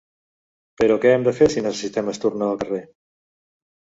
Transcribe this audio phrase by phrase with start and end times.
[0.81, 2.79] Però què hem de fer si necessitem esternudar al carrer?